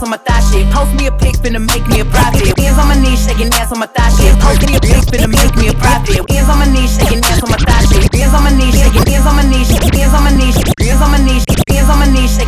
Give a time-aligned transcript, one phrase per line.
[0.00, 0.72] ass on my thigh shit.
[0.72, 2.58] Post me a pic, finna make me a profit.
[2.58, 4.38] Hands on my knees, shaking ass on my thigh shit.
[4.40, 6.30] Post me a pic, finna make me a profit.
[6.30, 8.14] Hands on my knees, shaking ass on my thigh shit.
[8.14, 11.10] Hands on my knees, shaking hands on my knees, hands on my knees, hands on
[11.10, 11.69] my knees, hands on my knees,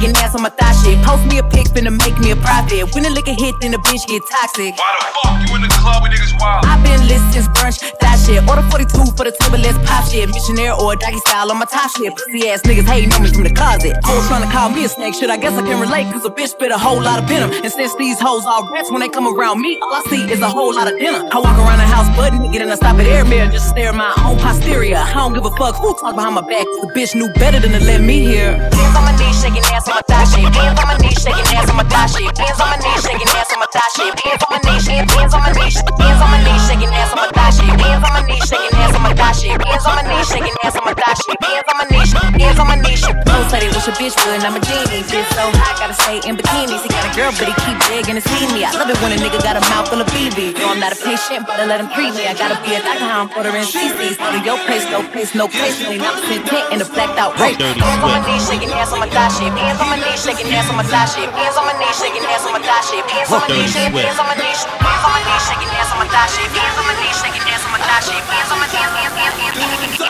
[0.02, 0.98] shaking ass on my thigh shit.
[1.04, 2.95] Post me a pic, finna make me a profit.
[2.95, 4.78] When the liquor hit, then the bitch get toxic.
[4.78, 6.64] Why the fuck you in the club with niggas wild?
[6.66, 8.41] i been lit since brunch, that shit.
[8.48, 10.28] Order 42 for the table, let's pop shit.
[10.30, 12.14] Missionaire or doggy style on my top shit.
[12.14, 13.98] Pussy ass niggas hating on me from the closet.
[14.05, 15.30] Hoes trying to call me a snake, shit.
[15.30, 17.50] I guess I can relate, cause a bitch spit a whole lot of venom.
[17.50, 20.41] And since these hoes all rats, when they come around me, all I see is
[20.41, 21.28] a whole lot of dinner.
[21.30, 23.91] I walk around the house butt naked and I stop at air mirror, just stare
[23.91, 24.97] at my own posterior.
[24.97, 27.72] I don't give a fuck who talk behind my back, the bitch knew better than
[27.72, 28.56] to let me hear.
[28.56, 30.48] Hands on my knees, shaking ass on my thigh shit.
[30.54, 32.32] Hands on my knees, shaking ass on my thigh shit.
[32.38, 34.12] Hands on my knees, shaking ass on my thigh shit.
[34.20, 37.20] Hands on my knees, hands on my knees, hands on my knees, shaking ass on
[37.20, 37.72] my thigh shit.
[37.80, 39.58] Hands on my knees, shaking ass on my thigh shit.
[39.62, 41.39] Hands on my knees, shaking ass on my thigh shit.
[41.42, 43.00] Hands on my knees, hands on my knees.
[43.02, 45.02] Don't say they wish a bitch would, I'm a genie.
[45.06, 46.83] Bitch so hot, gotta stay in bikinis.
[46.83, 48.64] He got a girl, but he keep begging to see me.
[48.64, 50.58] I love it when a nigga got a mouth full of BB.
[50.58, 52.27] No, I'm not a patient, but I let him treat me.
[52.27, 54.19] I gotta be a doctor, how I'm ordering CCs.
[54.19, 55.78] Go to your place, no place, no place.
[55.84, 57.61] Only 9% tent in a blacked out rape.
[57.61, 59.53] Hands on my knees, shaking ass on my thigh shit.
[59.53, 61.28] Hands on my knees, shaking ass on my thigh shit.
[61.31, 63.05] Hands on my knees, shaking ass on my thigh shit.
[63.06, 65.98] Hands on my knees, hands on my knees, hands on my knees, shaking ass on
[66.01, 66.51] my thigh shit.
[66.51, 68.23] Hands on my knees, shaking ass on my thigh shit.
[68.23, 70.03] Hands on my hands, hands, hands, hands, hands.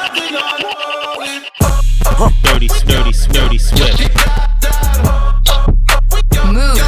[2.42, 4.00] Dirty, dirty, dirty, swift.
[6.52, 6.80] Move.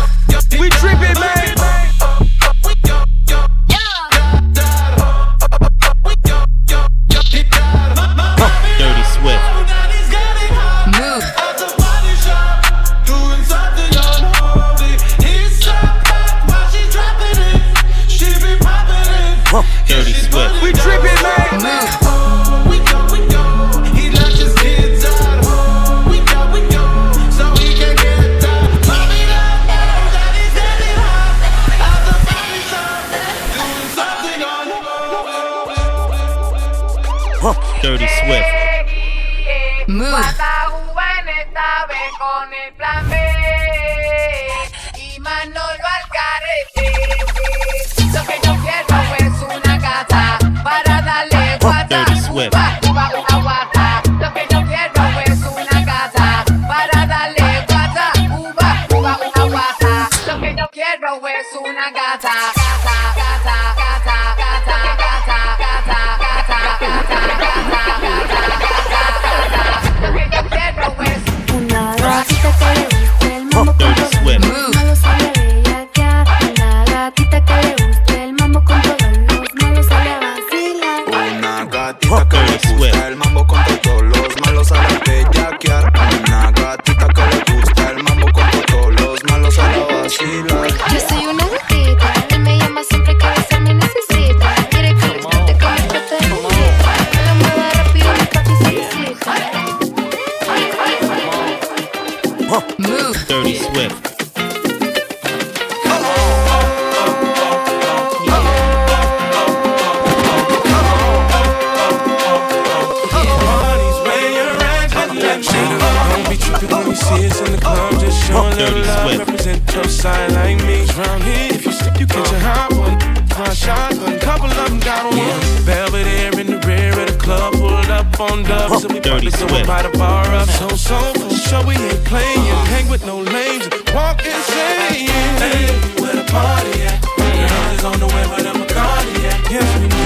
[123.54, 125.64] Fly shotgun, couple of them got one.
[125.64, 127.54] Belvedere in the rear of the club.
[127.54, 128.82] Pulled up on dubs.
[128.82, 130.48] So we probably going by the bar up.
[130.48, 132.40] So, so, for sure we ain't playing.
[132.74, 133.68] Hang with no lames.
[133.94, 135.08] Walk insane.
[135.38, 135.66] Hey,
[136.00, 137.00] where the party at?
[137.02, 139.48] Girls is on the way, but I'm a cardiac.
[139.48, 139.60] Do.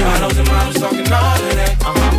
[0.05, 1.77] Models and models talking all of that.
[1.85, 2.18] Uh-huh.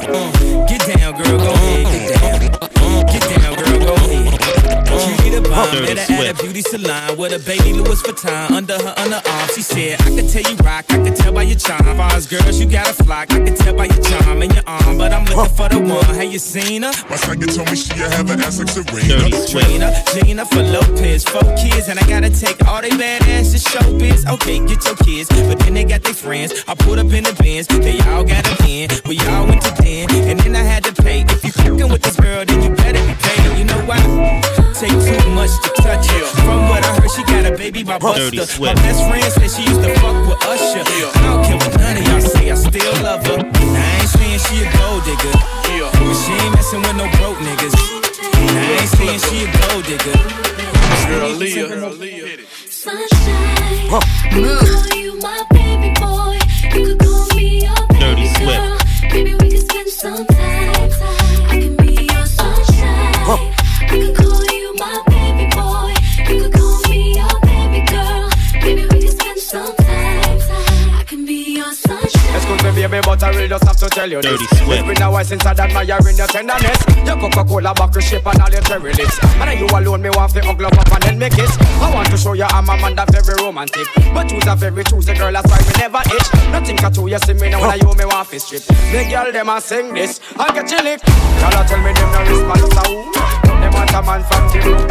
[0.00, 1.53] Get down, girl, go
[5.54, 8.02] She need a bomb, Dirty met her at a beauty salon with a baby Louis
[8.02, 9.54] Vuitton under her underarm.
[9.54, 11.96] She said, I could tell you rock, I could tell by your charm.
[11.96, 14.98] Fars girls, you got a flock, I could tell by your charm and your arm.
[14.98, 16.04] But I'm looking for the one.
[16.14, 16.92] Have you seen her?
[17.08, 19.08] My second told me she have an Essex Serena.
[19.08, 19.64] Dirty Swift.
[20.14, 24.26] Gina, for Lopez, four kids, and I gotta take all they badass to showbiz.
[24.34, 26.64] Okay, get your kids, but then they got their friends.
[26.66, 28.88] I put up in the bins, they all got a pen.
[29.06, 31.22] We all went to den, and then I had to pay.
[31.22, 33.58] If you fucking with this girl, then you better be paid.
[33.58, 34.00] You know why?
[34.74, 36.24] Take too much to touch her.
[36.44, 38.60] From what I heard, she got a baby by Dirty Buster.
[38.60, 38.76] My Swift.
[38.76, 40.80] best friend said she used to fuck with Usher.
[40.80, 43.38] I don't care what none of y'all say, I still love her.
[43.44, 45.36] I ain't saying she a gold digger,
[46.00, 47.76] but she ain't messing with no broke niggas.
[47.76, 50.16] I ain't saying she a gold digger.
[51.08, 51.68] Girl, Leah.
[51.68, 52.26] Girl, Leah.
[52.26, 52.48] Hit it.
[52.48, 53.90] Sunshine.
[54.32, 54.58] Move.
[54.60, 55.63] Call you my baby
[72.94, 74.40] me, but I really just have to tell you this.
[74.40, 76.78] It's been a while since I'd admiring your tenderness.
[77.02, 79.18] Your Coca-Cola bottle shape and all your cherry lips.
[79.42, 81.50] And then you alone, me want to hug love up and then me kiss.
[81.82, 83.88] I want to show you I'm a man that very romantic.
[84.14, 86.28] But choose a very choosy girl, that's why we never itch.
[86.54, 88.62] Nothing can you see me now when I you me want to strip.
[88.62, 91.00] The girl them a sing this and get you lick.
[91.42, 93.10] Y'all tell me them no respond to who.
[93.58, 94.86] Them want a man from the room.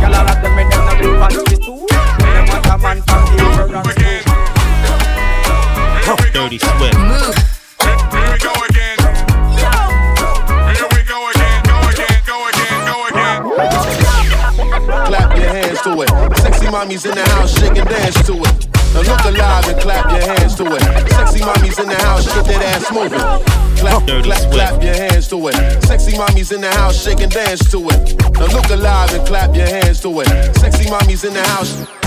[0.00, 1.84] Y'all a lot them me them no respond to this too.
[2.24, 4.05] Them want a man from the room.
[6.06, 6.32] Again.
[6.32, 6.98] Dirty Swift.
[6.98, 7.34] Move.
[7.82, 8.98] Here we go again.
[10.70, 11.62] Here we go again.
[11.66, 12.22] Go again.
[12.24, 12.78] Go again.
[12.86, 13.42] Go again.
[15.06, 16.10] clap your hands to it.
[16.38, 18.68] Sexy mommies in the house, shake and dance to it.
[18.94, 20.82] Now look alive and clap your hands to it.
[21.10, 23.18] Sexy mommies in the house, shake that ass moving.
[23.76, 25.54] Clap, clap, clap your hands to it.
[25.84, 28.14] Sexy mommies in the house, shake and dance to it.
[28.34, 30.28] Now look alive and clap your hands to it.
[30.56, 32.05] Sexy mommies in the house.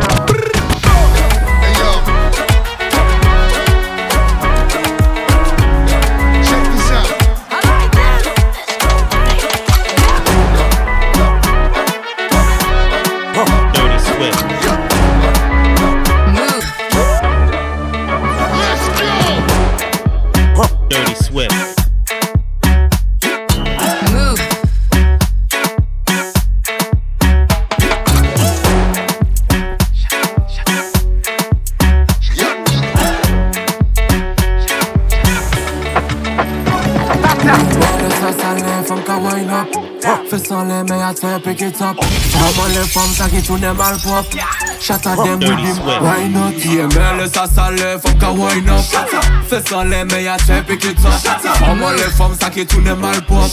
[41.19, 41.98] So you pick it up.
[42.01, 44.69] From on, the from I get to them all pop.
[44.89, 46.53] At them with him, why not?
[46.65, 48.79] Yeah, mais laisse ça s'enlève, femme qu'à wind up.
[49.47, 50.37] Fais sans les meilleurs,
[50.67, 51.61] pick it up.
[51.61, 53.51] Maman les femmes, ça qui tourne mal pop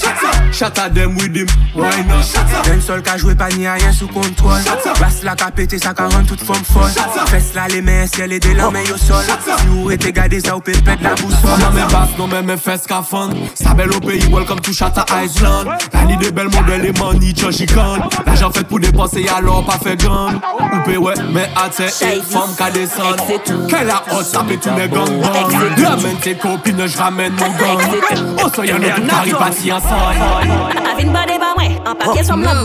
[0.53, 2.23] Shut at them with him, why not?
[2.65, 4.61] D'un seul qu'à jouer, pas ni à rien sous contrôle.
[5.01, 6.91] Basse la qu'a pété, ça qu'a rend toute forme folle.
[7.27, 9.25] Fesse là les mains, ciel et des la main au sol.
[9.45, 11.61] Si vous êtes gardé, ça vous peut pète la boussole.
[11.61, 14.73] Non mais basse, non mais mes fesses qu'à fond Ça belle au pays, welcome to
[14.73, 19.79] Shatta Island La des belles modèles et money, chican L'argent fait pour dépenser, alors pas
[19.79, 21.85] fait grand Ou ouais, mais à tes
[22.35, 25.07] hommes qui descendent, qu'elle a osé saper tous mes gangs.
[25.77, 27.79] Deux amènes tes copines, je ramène mon gang.
[28.39, 29.81] On se voit, y'en a un à tiens.
[31.87, 32.65] En papier somme l'homme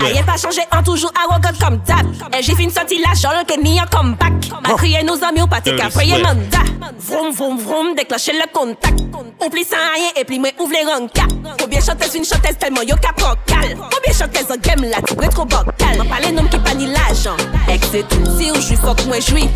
[0.00, 2.06] Rien pas changé, en toujours arrogant comme d'hab
[2.38, 4.32] Et j'ai fini sortie la genre que ni un comeback.
[4.66, 6.64] Ma crié nos amis au parti qu'à frayer mandat.
[6.98, 9.00] Vroom vroom vroom, déclencher le contact.
[9.44, 11.26] Oublie sans rien et puis moi ouvre les rancards
[11.58, 15.30] Combien chanteuses, une chanteuse tellement yo cap cal Combien chanteuses en game là, tu prêtes
[15.30, 17.36] trop bocal M'en parle nom qui panie l'argent.
[17.68, 19.48] Ex tout, si ou j'suis fuck moi j'suis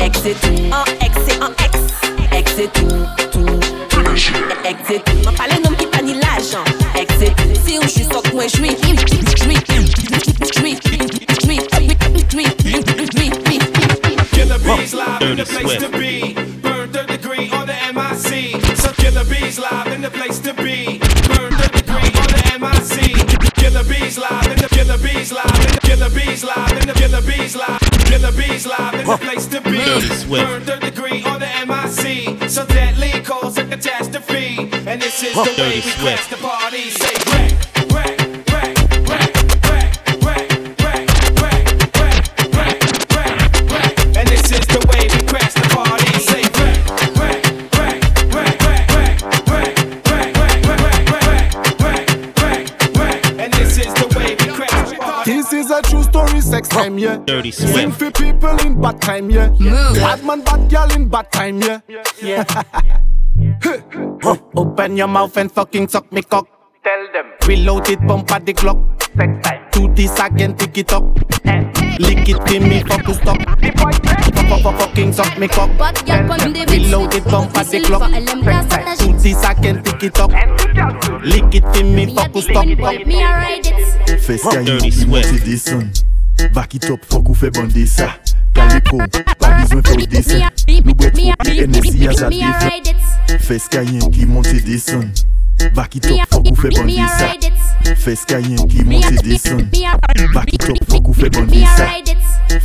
[0.00, 2.36] Ex c'est tout, en ex c'est en ex.
[2.36, 2.88] Ex c'est tout,
[3.32, 3.46] tout,
[3.88, 4.00] tout.
[4.64, 6.64] Ex c'est tout, m'en parle nom qui panie l'argent.
[7.70, 9.84] L'ajan Ek se tout, si ou jwi fok mwen jwi Jwi, jwi,
[10.50, 10.74] jwi,
[11.40, 11.56] jwi, jwi,
[12.30, 12.80] jwi, jwi,
[13.14, 13.58] jwi
[14.32, 15.80] Killer bees live in Dirty the place Swift.
[15.80, 16.34] to be.
[16.62, 18.60] Burn third degree on the MIC.
[18.76, 20.98] So killer bees live in the place to be.
[21.28, 23.54] Burn third degree on the MIC.
[23.54, 26.94] Killer bees live in the killer bees live in the killer bees live in the
[26.94, 27.80] killer bees live.
[28.10, 29.78] Killer bees live in the place to be.
[30.42, 32.50] Burn third degree on the MIC.
[32.50, 34.68] So deadly cause a catastrophe.
[34.86, 35.98] And this is the way Dirty we Swift.
[36.00, 36.90] crash the party.
[36.90, 37.29] Say
[56.60, 57.16] sex time time, yeah.
[57.24, 59.50] Dirty Sing for people in bad time, yeah.
[59.50, 59.94] Move.
[59.96, 61.80] Bad man, bad girl in bad time, yeah.
[62.22, 62.44] Yeah.
[64.56, 66.46] Open your mouth and fucking suck me cock.
[66.84, 67.32] Tell them.
[67.46, 68.78] Reload it, pump at the clock.
[69.16, 69.66] Sex time.
[69.72, 71.04] Do this again, tick it up.
[71.98, 73.38] Lick it, give me focus stop.
[74.48, 75.70] Fuck, fuck, fucking suck me cock.
[75.78, 78.10] Bad girl pon the Reload it, pump at the clock.
[78.10, 78.96] Sex time.
[78.98, 80.30] Do this again, tick it up.
[81.22, 82.66] Lick it, give me focus stop.
[82.66, 82.74] Me
[83.22, 84.20] a ride it.
[84.20, 86.09] Fes ka
[86.48, 88.08] Baki top fok ou fe bandi sa.
[88.56, 88.98] Kaliko,
[89.38, 90.40] pa bizwen fok desen
[90.82, 95.04] Nou bet fok e NSI a sa defen Fes kayen ki monte desen
[95.76, 97.28] Baki top fok ou fe bandi sa.
[98.00, 99.66] Fes kayen ki monte desen
[100.34, 101.90] Baki top fok ou fe bandi sa.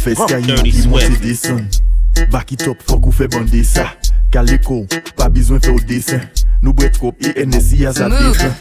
[0.01, 1.61] Fes kayen ki monte desen
[2.33, 3.91] Baki top fok ou fe bandi sa.
[4.33, 4.83] Kaliko,
[5.19, 6.23] pa bizwen fok desen
[6.63, 8.55] Nou bet fok e NSI a sa defen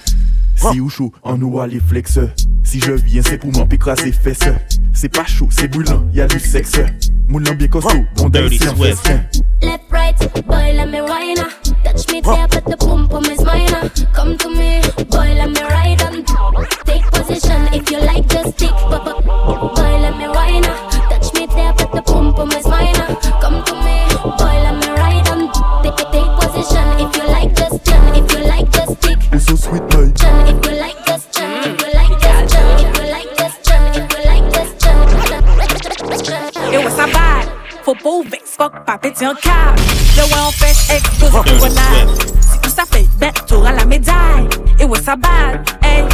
[0.72, 2.18] Si ou chaud, en nous a les flex
[2.62, 4.48] Si je viens, c'est pour m'empécraser fesses
[4.92, 6.80] C'est pas chaud, c'est brûlant, y a du sexe
[7.28, 9.10] Moulin bien costaud, bon Dirty Swift.
[9.62, 11.48] Left, right, boy, let me ah.
[11.84, 13.88] Touch me there, but the pum pum is mine ah.
[14.12, 14.80] Come to me,
[15.10, 16.24] boy, let me ride on.
[16.84, 18.70] Take position if you like, just stick.
[18.70, 21.08] Boy, let me ah.
[21.10, 22.73] Touch me there, but the pum pum is mine
[38.04, 39.80] Pas ouvrir, fuck, pas péter un câble.
[40.14, 42.08] Le ouais, on fait exploser grenade.
[42.14, 42.42] Swift.
[42.42, 44.46] Si tout ça fait bête, t'auras la médaille.
[44.78, 45.64] Et ouais, ça balle.
[45.82, 46.04] Hey,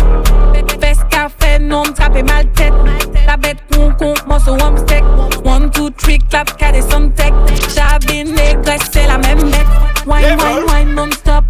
[0.81, 1.83] fais ce qu'a fait, non,
[2.25, 2.73] mal tête.
[3.27, 3.59] La bête
[3.99, 4.77] con, moi, so one.
[5.45, 7.33] One, two, three, clap, cadé some tech.
[7.75, 9.67] J'avais négresse, c'est la même mec.
[10.07, 11.45] Wine, wine, wine, non-stop.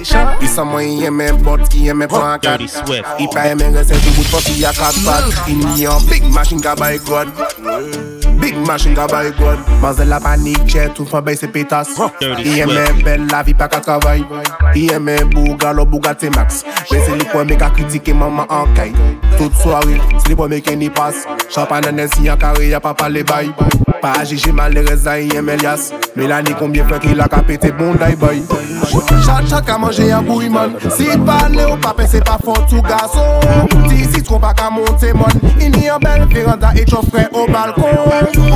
[0.00, 2.62] I sa mwen yeme bot, yeme pan kat
[3.20, 6.62] I pa yeme resep, i wout posi ya kat pat I ni yon big machine
[6.64, 7.28] ka bay kod
[8.40, 11.92] Big machine ka bay kod Mazel la panik che, tou fan bay se petas.
[12.20, 14.24] I yeme bel la vi pa ka travay.
[14.74, 16.64] I yeme buga lo buga te max.
[16.90, 18.96] Mwen se li kwen me ka kritike maman ankay
[19.40, 19.98] toute soirée.
[20.26, 21.26] C'est pas mes qui passe.
[21.48, 23.50] Champagne Hennessy en carré, y'a pas parlé bail.
[24.02, 25.92] Pas agir, j'ai mal les raisins, Elias.
[26.14, 28.42] Mélanie, combien frère qu'il a capé, bon, d'aïe, boy.
[29.24, 30.52] Chaque chaque a mangé un bouillon.
[30.90, 33.40] Si parler au papé, c'est pas fort, tout garçon.
[33.88, 35.24] Si si trop pas qu'à monter, mon.
[35.58, 37.88] Il y a belle véranda et ton frère au balcon.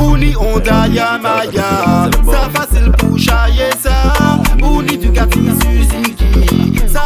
[0.03, 2.09] Ouni, on yamaya.
[2.31, 4.37] Ça facile pour chayer ça.
[4.61, 5.64] Ouni, du gâtis.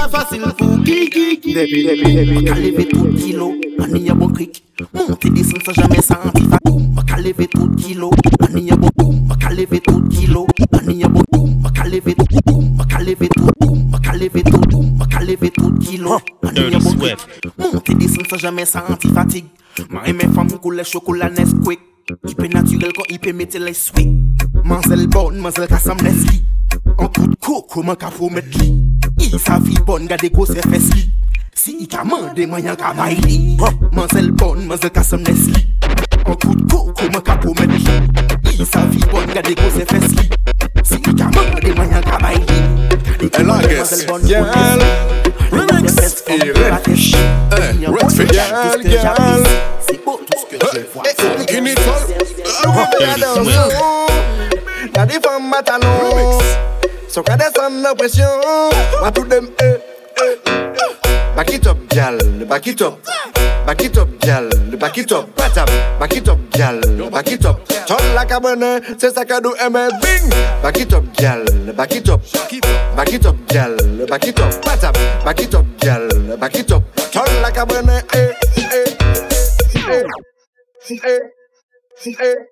[0.09, 4.63] fasil pou kikik Depi, depi, depi Maka leve tout kilo, anye bon krik
[4.93, 8.11] Monte desen sa jame santi fa boum Maka leve tout kilo,
[8.47, 9.27] anye bon boum.
[9.27, 11.61] Maka leve tout kilo, anye bon boum.
[11.61, 13.89] Maka leve tout boum, maka leve tout boum.
[13.91, 17.19] Maka leve tout boum, maka leve tout kilo Anye bon krik
[17.57, 19.45] Monte desen sa jame santi fatig
[19.89, 21.79] Ma eme fam kou le chokola nes kwek
[22.29, 24.09] Ipe naturel kon ipe mete le swek
[24.65, 26.41] Manzel bon, manzel kasam neski
[26.97, 28.88] An kout koko man ka promet li
[29.31, 31.05] li Sa fi bon gade gwo se fes li
[31.55, 33.57] Si i ka mande mayan ka may li
[33.93, 35.61] Man zel bon man zel kasem nes li
[36.25, 37.83] An kout koko man ka pomet li
[38.59, 40.25] I sa fi bon gade gwo se fes li
[40.83, 42.59] Si i ka mande mayan ka may li
[43.39, 44.79] Elan ges Gyal
[45.51, 46.23] Remix.
[46.27, 47.13] E remix.
[47.51, 49.43] E Retfe Gyal Gyal
[51.47, 52.01] Kinitol
[54.93, 56.78] Gade fam matalon Remix.
[57.09, 58.29] Son ka desen nan presyon
[59.01, 59.77] Watou dem eh,
[60.21, 60.35] eh.
[60.37, 60.87] e
[61.35, 62.99] Bakitop gyal, bakitop
[63.65, 66.77] Bakitop gyal, bakitop Batap, bakitop gyal,
[67.11, 67.57] bakitop
[67.89, 70.29] Chol la ka mwene, se sa ka nou eme Bing,
[70.61, 71.41] bakitop gyal,
[71.73, 72.21] bakitop
[72.95, 73.73] Bakitop gyal,
[74.09, 76.05] bakitop Batap, bakitop gyal,
[76.37, 78.33] bakitop Chol la ka mwene, e, eh,
[78.69, 78.83] e
[80.89, 81.13] E, e,
[82.05, 82.49] e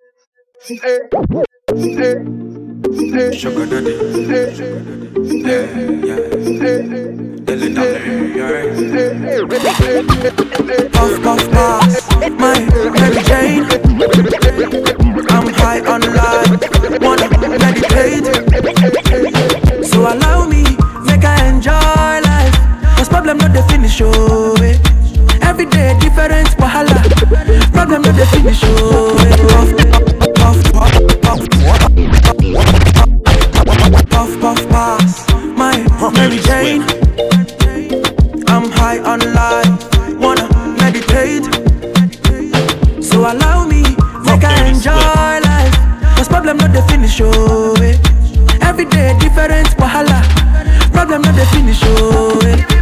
[0.68, 0.74] E,
[1.74, 2.47] e, e
[2.78, 3.92] Eh eh eh eh eh eh eh Sugar daddy.
[4.38, 5.66] Yeah,
[6.06, 6.22] yeah.
[7.48, 7.74] Dylan
[10.92, 11.96] Puff, puff, pass,
[12.38, 12.60] my
[12.94, 13.66] Mary Jane.
[15.32, 16.54] I'm high on life,
[17.02, 18.28] wanna meditate.
[19.86, 20.64] So allow me,
[21.06, 22.56] make I enjoy life.
[22.98, 24.56] Cause problem not the finish, oh.
[24.62, 24.78] eh.
[25.42, 27.02] Every day different, wahala.
[27.74, 29.18] Problem not the finish, oh.
[29.20, 29.36] eh.
[29.48, 29.70] Puff,
[30.36, 31.77] puff, puff, puff, puff,
[34.10, 35.76] puff, puff, pass, my
[36.14, 36.82] Mary Jane.
[38.48, 41.46] I'm high on life, wanna meditate.
[43.04, 43.84] So allow me,
[44.26, 45.76] make I enjoy life.
[46.16, 47.76] Cause problem not the finish, oh.
[47.82, 47.98] eh.
[48.62, 50.22] Every day different, wahala.
[50.94, 52.40] Problem not the finish, oh.
[52.46, 52.78] eh.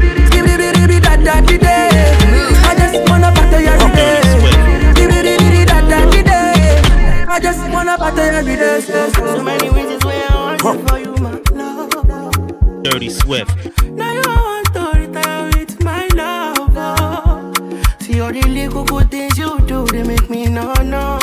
[10.87, 12.83] for you, my love.
[12.83, 13.55] Dirty Swift.
[13.85, 16.73] Now you want to retire with my love.
[16.75, 17.53] Oh.
[17.99, 21.19] See all the little things you do, they make me no no.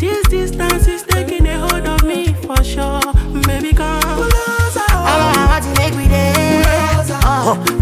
[0.00, 3.02] This distance is taking a hold of me for sure.
[3.46, 4.30] Baby, come.
[5.04, 7.81] I want to make me there.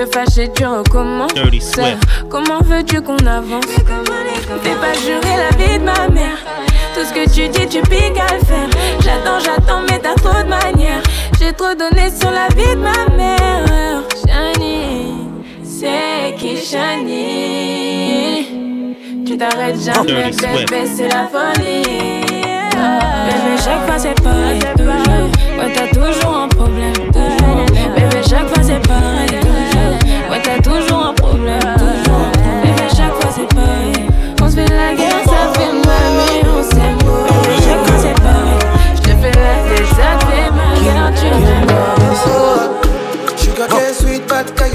[0.00, 1.32] te fâches et tu recommences.
[2.28, 6.38] Comment veux-tu qu'on avance Fais pas jurer la vie de ma mère.
[6.94, 8.68] Tout ce que tu dis, tu piques à le faire.
[9.00, 11.02] J'attends, j'attends, mais t'as trop de manières.
[11.38, 14.02] J'ai trop donné sur la vie de ma mère.
[14.26, 15.28] Shani,
[15.62, 18.46] c'est qui Shani
[19.26, 21.82] Tu t'arrêtes jamais, bébé, c'est la folie.
[23.26, 25.30] Bébé, chaque fois c'est pareil, toujours.
[25.58, 27.66] Ouais, t'as toujours un problème, toujours.
[27.94, 29.29] Bébé, chaque fois c'est pareil,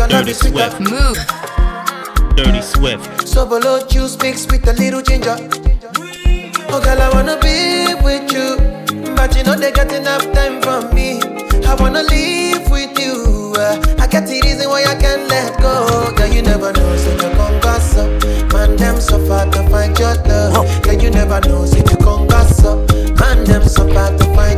[0.05, 0.49] but girl, Dirty the.
[0.49, 0.79] Swift.
[0.81, 2.35] Move.
[2.35, 3.27] Dirty Swift.
[3.27, 5.35] So below juice mixed with a little ginger.
[6.69, 8.57] Oh girl, I wanna be with you,
[9.15, 11.19] but you know they got enough time from me.
[11.65, 13.53] I wanna live with you.
[13.57, 16.13] uh, I get the reason why I can't let go.
[16.15, 18.09] Girl, you never know, so you come gas up.
[18.53, 20.83] Man, them so far to find your love.
[20.83, 22.77] Girl, you never know, so you come gas up.
[23.19, 24.54] Man, them so far to find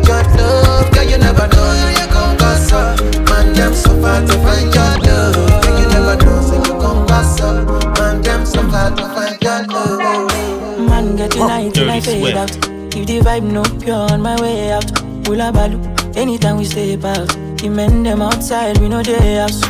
[11.77, 12.37] till I fade Swift.
[12.37, 12.51] out.
[12.97, 14.89] If the vibe no pure on my way out,
[15.27, 15.77] Ula balu.
[16.15, 17.27] Anytime we step out,
[17.59, 19.61] the men them outside, we know they house.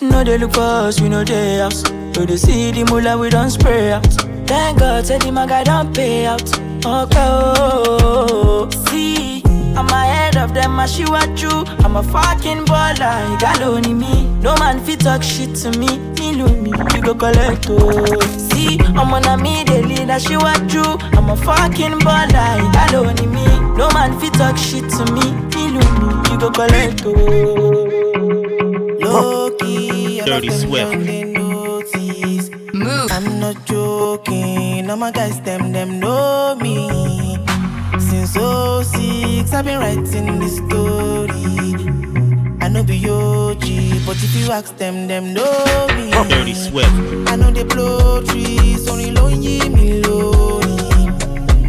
[0.00, 1.82] No they look for us, we know they house.
[2.14, 4.06] No they see the mullah, we don't spray out.
[4.46, 6.48] Thank God, say the maga don't pay out.
[6.86, 8.84] Okay, oh, oh, oh.
[8.86, 9.35] see,
[9.78, 11.50] I'm ahead of them, I she what you.
[11.84, 14.26] I'm a fucking baller, you got only me.
[14.40, 18.20] No man fit talk shit to me, me love me, you go collect oh.
[18.50, 20.82] See, I'm on a me, the leader, she what you.
[21.16, 23.46] I'm a fucking baller, you got only me.
[23.76, 27.12] No man fit talk shit to me, me love me, you go collect oh.
[28.98, 30.92] Low-key, Dirty Swift.
[30.92, 32.50] young, they notice.
[32.72, 33.10] Move.
[33.12, 37.25] I'm not joking, all my guys, them, them know me.
[38.36, 41.32] 06, I've been writing this story.
[42.60, 46.10] I know be OG, but if you ask them, them know me.
[46.28, 46.90] Dirty Swift.
[47.30, 51.08] I know they blow trees, only lonely me lonely.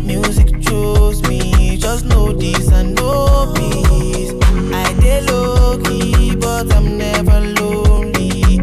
[0.04, 4.34] Music chose me, just know this and know peace.
[4.74, 8.60] I dey low key, but I'm never lonely.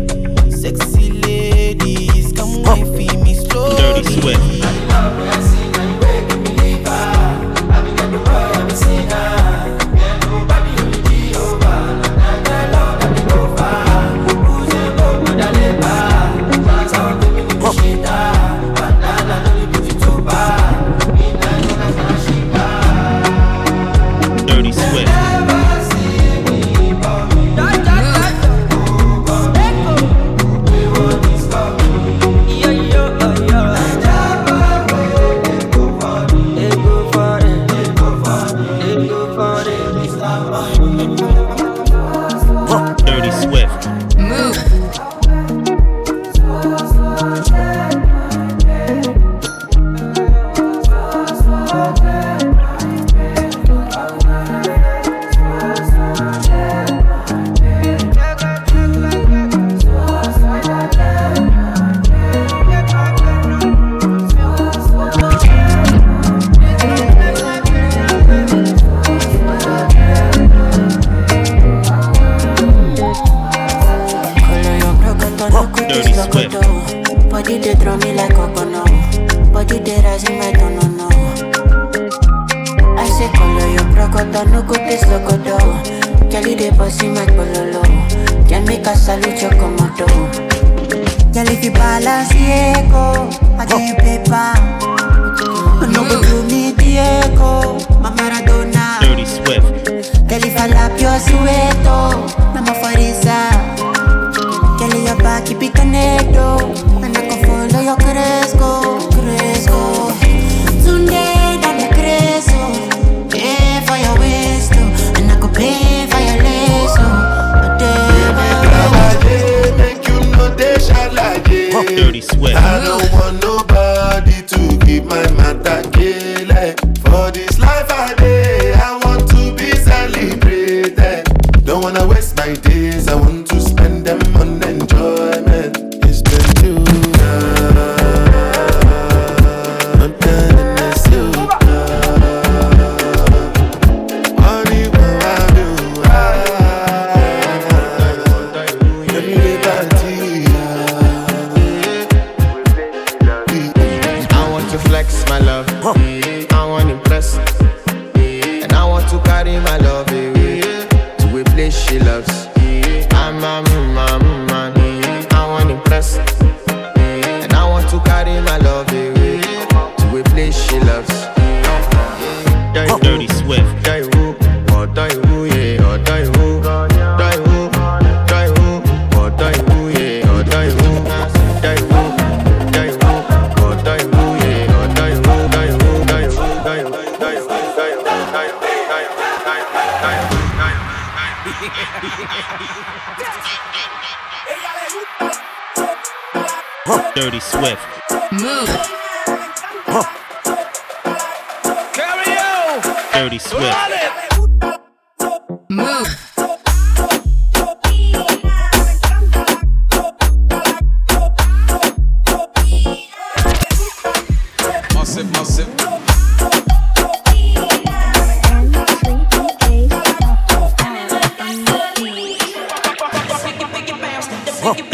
[0.50, 2.84] Sexy ladies, come for
[3.24, 3.76] me slowly.
[3.76, 4.53] Dirty Swift.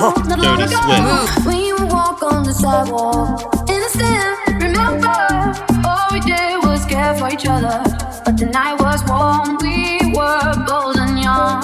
[0.00, 1.46] Recall not long Dirty ago Swift.
[1.46, 3.68] when you would walk on the sidewalk?
[3.68, 5.18] Innocent, remember?
[5.86, 7.82] All we did was care for each other.
[8.24, 11.60] But the night was warm, we were bold and young.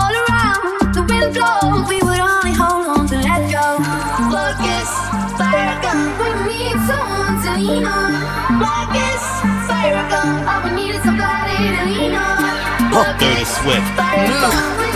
[0.00, 3.66] All around, the wind blows, we would only hold on to let go.
[4.34, 4.88] Focus,
[5.38, 8.10] fire gun, we need someone to lean on.
[8.58, 9.22] Focus,
[9.70, 12.40] fire gun, all we need is somebody to lean on.
[13.18, 13.86] Dirty Swift.
[13.96, 14.89] Fire gun, we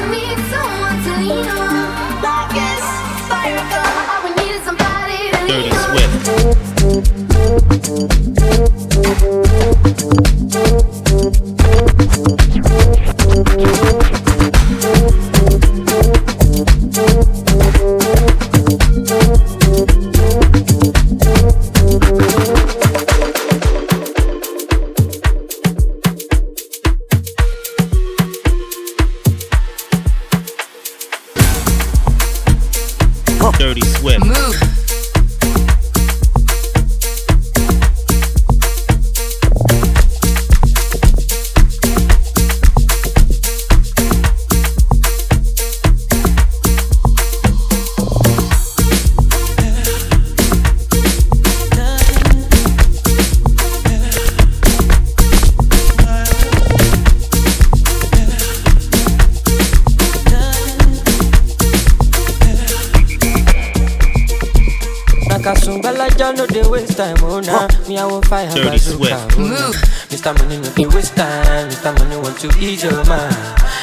[72.51, 73.35] to ease your mind.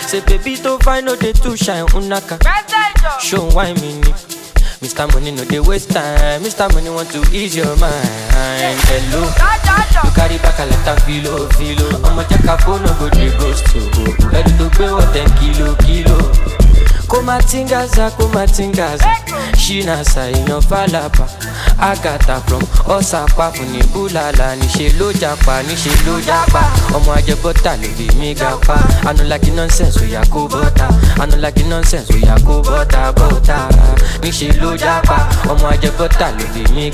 [0.05, 2.37] Say baby to find no dey too shine, unaka.
[3.19, 4.11] Show why me ni.
[4.81, 5.11] Mr.
[5.13, 6.71] Money no dey waste time, Mr.
[6.73, 8.07] Money want to ease your mind.
[8.85, 9.21] Hello,
[10.03, 11.87] you carry back a of filo, filo.
[12.05, 13.79] I'ma check a phone, no go dey ghost to.
[14.29, 16.60] Ready to pay what ten kilo, kilo.
[17.11, 19.09] Kumatingaza kumatingaza.
[19.63, 21.25] Ṣínàṣà èèyàn fàlàpà
[21.89, 22.63] àgàtà from
[22.95, 26.61] ọ̀sàpá fún ní búlàlà níṣẹ́ ló japa níṣẹ́ ló japa
[26.95, 28.29] ọmọ ajẹbọ́tà lórí mi
[29.09, 30.87] anulaki nonsense oya kó bọ́tà
[31.21, 33.57] anulaki nonsense oya kó bọ́tà bọ́tà
[34.23, 35.17] níṣẹ́ ló japa
[35.51, 36.85] ọmọ ajẹbọ́tà lórí mi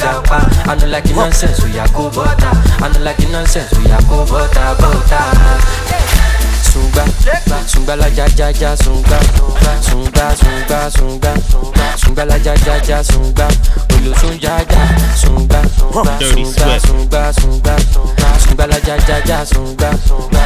[0.71, 2.49] anulaki nonsense oya kó bọ́tà
[2.86, 5.21] anulaki nonsense oya kó bọ́tà.
[6.78, 7.06] Sunga,
[7.66, 9.18] sunga la ja ja ja sunga,
[9.82, 11.34] sunga sunga sunga,
[11.98, 13.48] sunga la ja ja ja sunga,
[13.98, 14.82] olosun ja ja
[15.16, 15.62] sunga,
[16.20, 17.76] Dirty sunga sunga sunga,
[18.46, 19.90] sunga la ja ja ja sunga,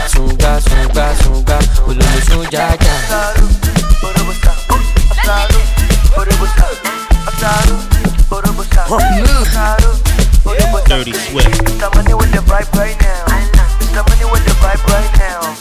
[0.08, 2.96] sunga sunga sunga, olosun ja ja.
[10.88, 11.80] Dirty Swift.
[11.80, 13.26] Somebody with the vibe right now.
[13.94, 15.61] Somebody with the vibe right now.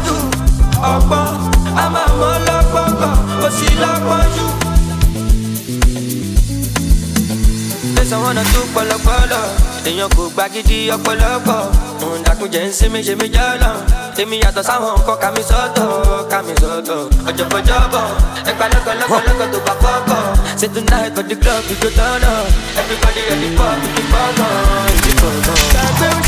[0.95, 1.27] ọgbọ́n,
[1.81, 4.45] a máa mọ lọ́gbọ̀ngbọ̀n, ó sì lọ́gbọ́njú.
[7.95, 9.45] Tẹ̀sán wọn náà tún pọ̀lọpọ̀lọ̀,
[9.87, 11.59] èèyàn kò gba gidi ọ̀pọ̀lọpọ̀.
[12.05, 13.73] Òǹdàkúnjẹ ń sinmi ṣe mí jọ́lọ̀.
[14.21, 15.87] Èmi yàtọ̀ sáwọn nǹkan ká mi sọ́tọ̀,
[16.31, 16.99] ká mi sọ́tọ̀.
[17.29, 18.05] Ọ̀jọ̀gbọ̀jọ̀bọ̀,
[18.49, 20.21] ẹgbàá lọ́kọ̀lọ́kọ̀lọ́kọ̀ tó bá fọ́kọ̀.
[20.59, 22.23] Say tonight for the club go turn.
[22.79, 24.55] Everybody ready for the big bubble,
[25.03, 26.19] the bubble.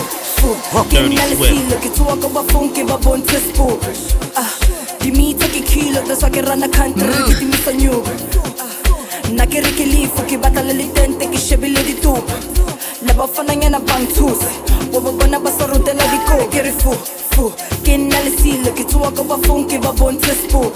[0.00, 0.56] Fu
[0.88, 1.78] Che Dirty Swift.
[1.78, 3.78] Che tu ako ba funky ba bon te spu
[4.34, 4.50] Ah,
[4.98, 8.02] Di mi taki kilo Da sa che rana kanta Che ti mi sa new.
[9.30, 12.12] Na che rike lifu Che batala li tente Che shebile di tu
[13.00, 14.38] La bafana nyana bang tus
[14.90, 16.96] Waba bana basa rutela di ko Che fu,
[17.30, 17.52] fu
[17.84, 20.70] nelle silo Che tu ako ba funky ba bon te spu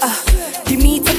[0.00, 0.16] Ah,
[0.64, 0.76] Di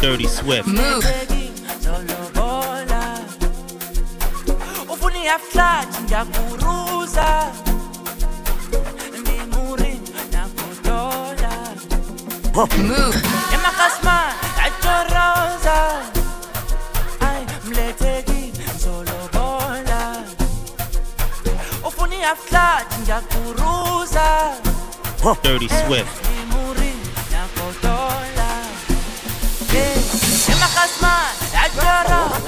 [0.00, 0.68] Dirty Swift.
[1.82, 3.18] Solo bola
[4.88, 7.28] Ufuni flat ngiyakuruza.
[9.20, 10.00] Ngimuri
[10.32, 11.52] nakudola.
[13.54, 14.18] Emakasma
[14.64, 15.78] ajoroza
[17.20, 20.22] Ay mletheki solo bola
[21.86, 22.16] Ufuni
[23.02, 24.26] ngiyakuruza.
[25.42, 26.27] Dirty Swift.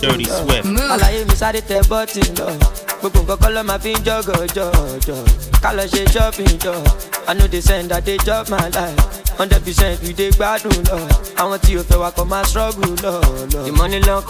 [0.00, 0.36] Dirty lọ.
[0.44, 0.66] Swift.
[0.94, 2.46] Àlàyé mi sáré tẹ bọ́tì lọ.
[3.00, 5.24] Gbogbo nǹkan kọ́ ló máa fi ń jọ́gọ̀ jọ̀jọ̀.
[5.62, 6.72] Ká lọ ṣe shopping jọ.
[7.28, 8.98] I know they send that they chop my life.
[9.38, 10.98] Hundred percent we dey gbádùn lọ.
[11.40, 13.14] Àwọn tí o fẹ́ wa kọ́ máa struggle lọ.
[13.52, 13.64] lọ.
[13.66, 14.22] The money long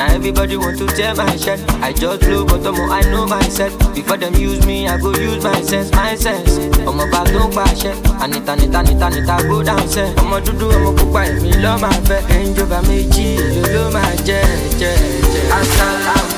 [0.00, 0.08] cause I don fàṣẹ.
[0.08, 1.60] Na everybody want to tear my shirt.
[1.82, 3.72] I just blow but ọmọ I know myself.
[3.94, 6.58] Before them use me, I go use my sense, my sense.
[6.86, 7.92] Ọmọ bá tó ń pàṣẹ.
[8.20, 10.14] Anita nita nita nita go downstairs.
[10.18, 10.60] I'm a to down sẹ́.
[10.60, 12.20] Ọmọ dúdú ọmọ pupa èmi lọ́ máa fẹ́.
[12.36, 14.42] Ẹnjọba méjì ló ló máa jẹ́
[14.80, 14.94] jẹ́
[15.32, 15.44] jẹ́.
[15.58, 16.34] Asalamu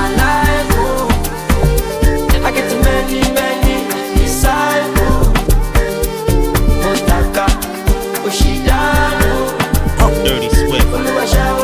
[0.00, 0.70] I like
[2.34, 2.46] you.
[2.46, 3.76] I get many many
[4.18, 5.28] disciples.
[6.82, 7.46] Motaka
[8.26, 9.32] Oshidano.
[10.00, 10.24] Oh, oh.
[10.24, 11.61] Dirty Swift.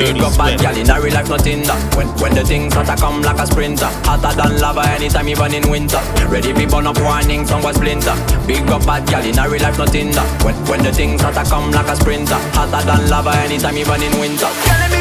[0.00, 0.14] Splinter.
[0.14, 1.96] Big up bad gal in a real life nothing that.
[1.96, 5.70] When when the things hotter come like a sprinter, hotter than lava anytime even in
[5.70, 6.00] winter.
[6.28, 8.14] Ready we burn up warning, some was splinter.
[8.46, 10.28] Big up bad gal in a real life nothing that.
[10.44, 14.12] When when the things hotter come like a sprinter, hotter than lava anytime even in
[14.20, 14.99] winter.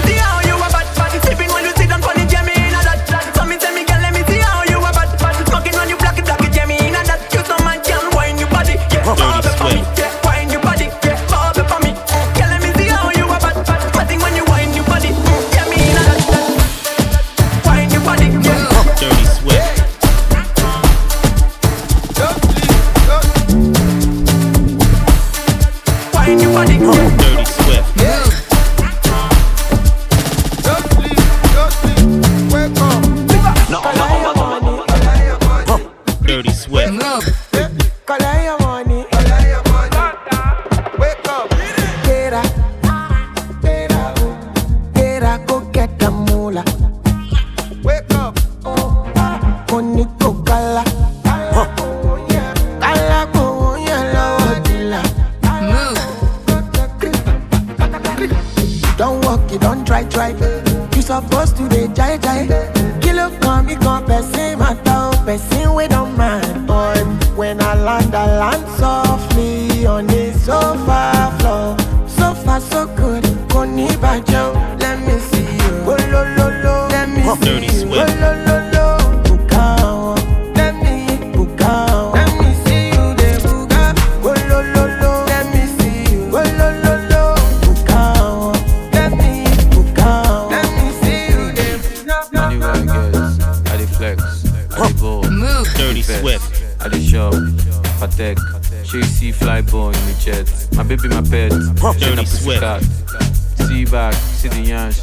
[103.70, 105.00] see back, see the yansh.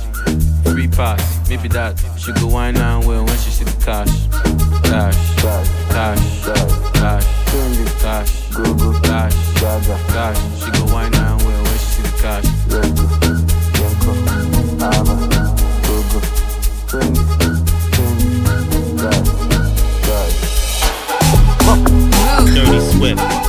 [0.64, 1.94] Free pass, maybe that.
[2.18, 4.10] She go wine and well when she see the cash.
[4.82, 6.24] Cash, cash, cash,
[6.98, 7.26] cash,
[8.02, 10.38] cash, go go cash, cash.
[10.58, 12.46] She go wine and well when she see the cash.
[13.78, 14.12] Yanko,
[14.82, 15.14] Ava,
[15.86, 16.24] Google,
[16.90, 17.22] Fendi,
[17.94, 18.28] Fendi,
[18.98, 19.30] cash,
[20.06, 20.36] cash.
[22.54, 23.45] Dirty Swift.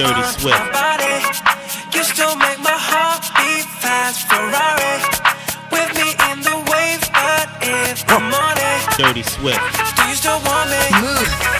[0.00, 0.56] Dirty Swift.
[1.94, 4.26] You still make my heart beat fast.
[4.32, 4.96] Ferrari
[5.70, 8.72] with me in the wave, but if the money.
[8.96, 9.22] Dirty
[9.96, 11.00] Do you still want me?
[11.02, 11.59] Move.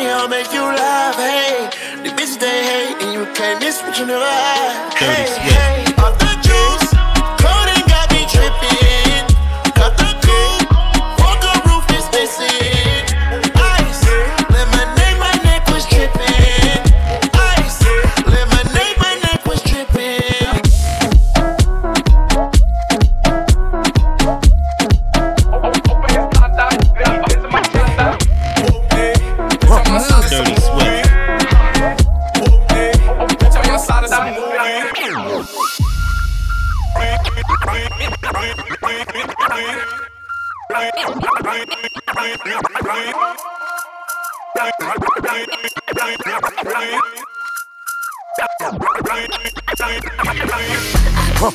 [0.00, 1.16] money, I'll make you laugh.
[1.16, 1.68] Hey,
[2.02, 4.94] the bitches they hate, and you can't miss what you never had.
[4.94, 5.49] Hey.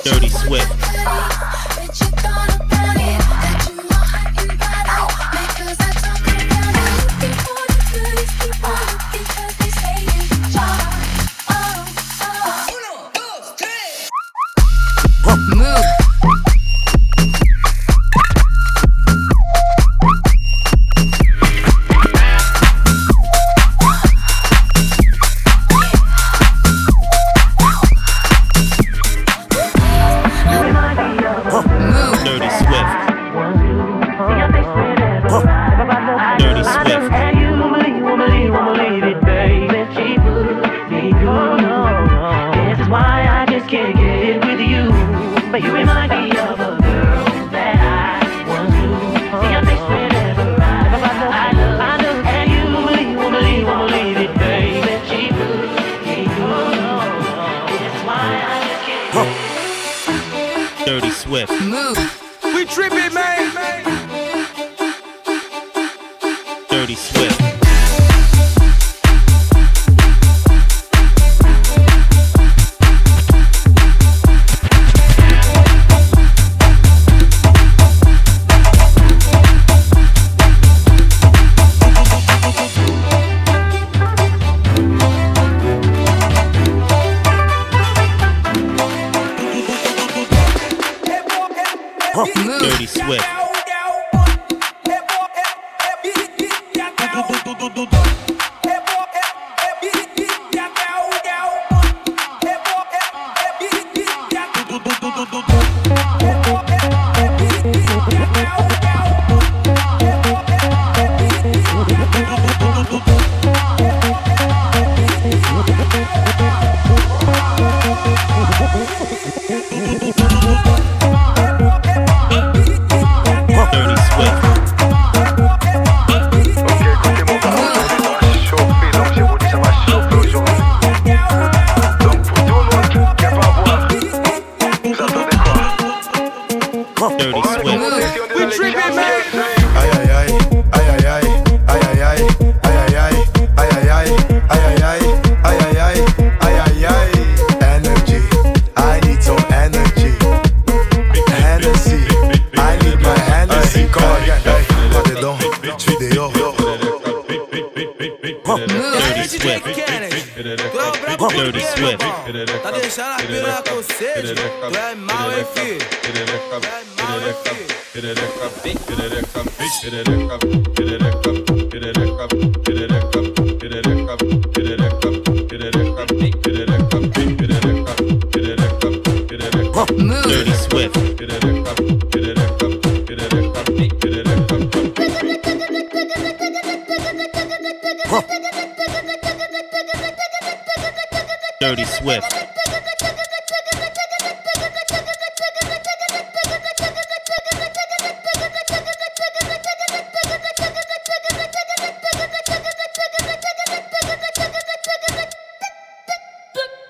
[0.03, 0.71] Dirty Swift.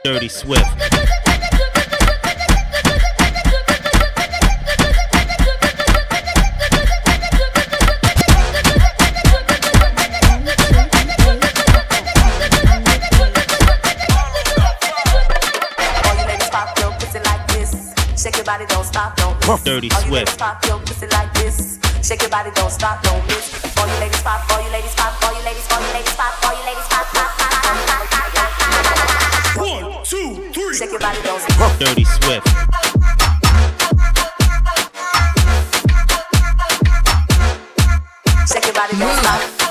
[0.05, 0.61] Dirty Swift.
[19.63, 20.37] Dirty Swift.
[20.37, 21.79] Pop your pussy like this.
[22.03, 23.75] Shake your body, don't stop, don't miss.
[23.75, 26.45] All you ladies pop, all you ladies pop, all you ladies, all you ladies pop,
[26.45, 28.34] all you ladies pop, pop, pop, pop, pop, pop.
[30.75, 31.79] Your body, don't.
[31.79, 32.47] Dirty Swift.
[38.45, 39.64] Shake your body, don't stop.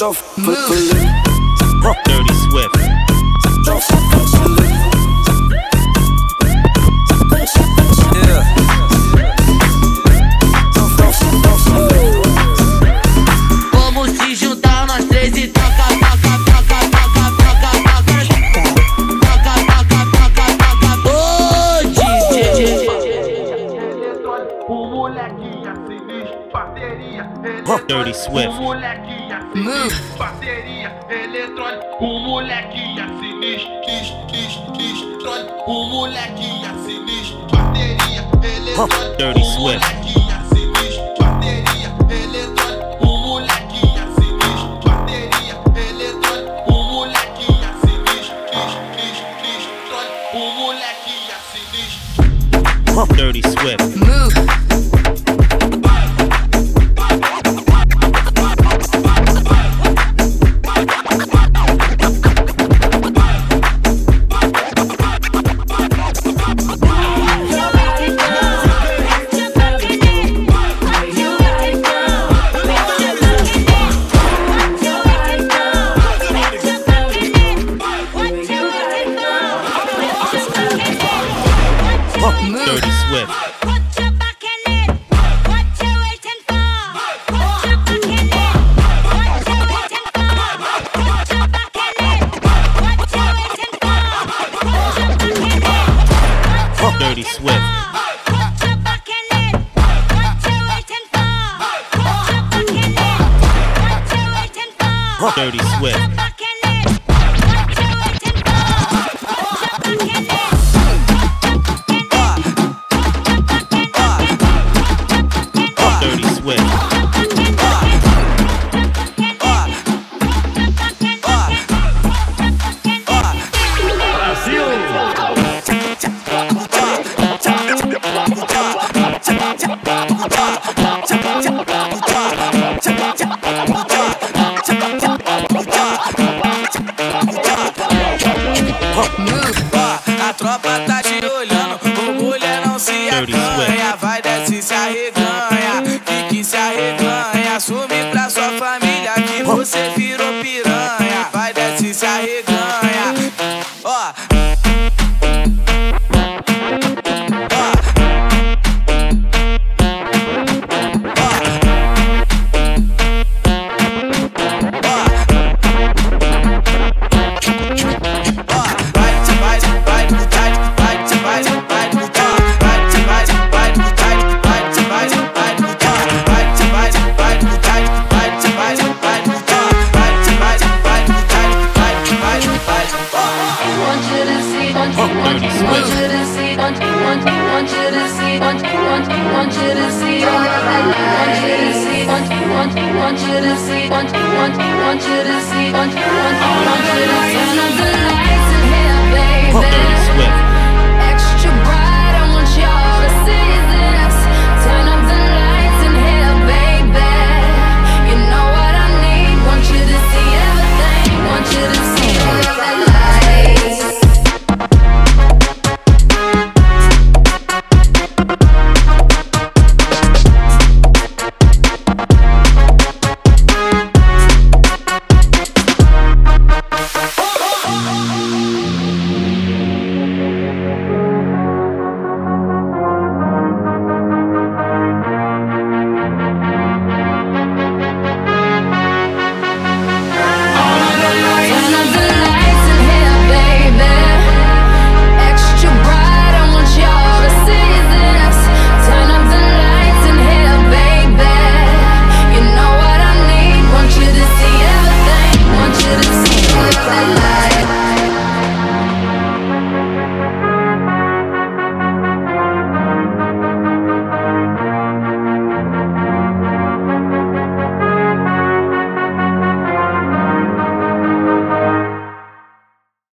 [0.00, 1.29] Move.
[32.40, 33.09] ਉਹ ਲੈ ਕੇ ਆ